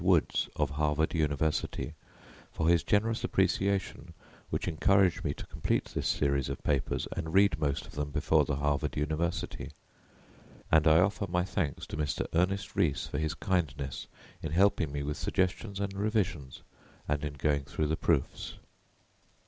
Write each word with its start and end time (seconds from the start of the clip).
Woods, 0.03 0.49
of 0.55 0.71
Harvard 0.71 1.13
University, 1.13 1.93
for 2.51 2.67
his 2.67 2.81
generous 2.81 3.23
appreciation 3.23 4.15
which 4.49 4.67
encouraged 4.67 5.23
me 5.23 5.31
to 5.35 5.45
complete 5.45 5.85
this 5.93 6.07
series 6.07 6.49
of 6.49 6.63
papers 6.63 7.07
and 7.15 7.35
read 7.35 7.59
most 7.59 7.85
of 7.85 7.91
them 7.91 8.09
before 8.09 8.43
the 8.43 8.55
Harvard 8.55 8.97
University. 8.97 9.69
And 10.71 10.87
I 10.87 11.01
offer 11.01 11.27
my 11.29 11.43
thanks 11.43 11.85
to 11.85 11.97
Mr. 11.97 12.25
Ernest 12.33 12.75
Rhys 12.75 13.05
for 13.05 13.19
his 13.19 13.35
kindness 13.35 14.07
in 14.41 14.51
helping 14.53 14.91
me 14.91 15.03
with 15.03 15.17
suggestions 15.17 15.79
and 15.79 15.93
revisions, 15.93 16.63
and 17.07 17.23
in 17.23 17.33
going 17.33 17.65
through 17.65 17.85
the 17.85 17.95
proofs. 17.95 18.55